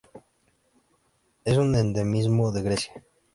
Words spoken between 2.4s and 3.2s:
de Grecia.